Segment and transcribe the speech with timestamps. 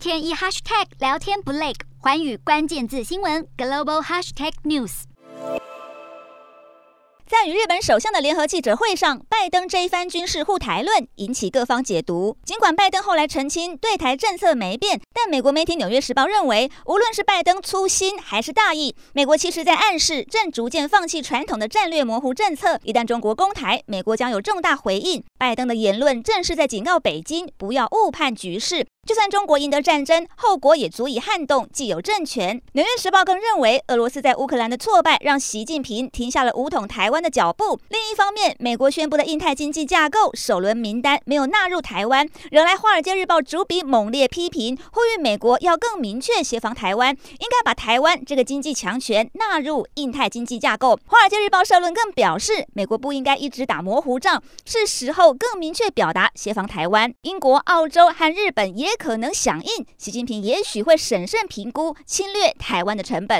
[0.00, 5.02] 天一 hashtag 聊天不累，寰宇关键字新闻 global hashtag news。
[7.26, 12.36] 在与日本首相的联合记者会上，拜登这一番军事护台论引起各方解读。
[12.46, 22.80] 尽管拜登后来澄清对台政策没变，但美国媒体《纽约时报》认为，无论是拜登粗心还是大意，美国其实在暗示正逐渐放弃传统的战略模糊政策。
[22.84, 25.22] 一旦中国攻台，美国将有重大回应。
[25.38, 28.86] 拜登的言论正是在警告北京，不要误判局势。
[29.06, 32.58] 就算中国赢得战争，后果也足以撼动既有政权。
[32.74, 37.80] 《纽约时报》更认为，俄罗斯在乌克兰的挫败让习近平停下了武统台湾的脚步。
[37.88, 50.94] 另一方面，美国宣布的印太经济架构首轮名单没有纳入台湾，惹来《华尔街日报》主笔猛烈批评，呼吁美国要更明确协防台湾，应该把台湾这个经济强权纳入印太经济架构。
[51.06, 57.12] 《华尔街日报》社论更表示，美国不应该一直打模糊仗，是时候更明确表达协防台湾。
[57.22, 63.38] 英国、澳洲和日本也也可能响应，习近平也许会审慎评估侵略台湾的成本。